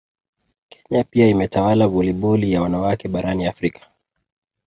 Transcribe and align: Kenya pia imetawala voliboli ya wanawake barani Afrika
Kenya 0.69 1.03
pia 1.03 1.27
imetawala 1.29 1.87
voliboli 1.87 2.51
ya 2.51 2.61
wanawake 2.61 3.07
barani 3.07 3.45
Afrika 3.45 3.79